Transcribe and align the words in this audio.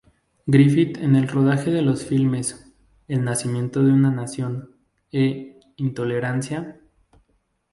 Griffith 0.47 0.97
en 0.97 1.15
el 1.15 1.27
rodaje 1.27 1.69
de 1.69 1.83
los 1.83 2.07
filmes 2.07 2.65
"El 3.07 3.23
nacimiento 3.23 3.83
de 3.83 3.91
una 3.93 4.09
nación" 4.09 4.71
e 5.11 5.59
"Intolerancia". 5.75 6.81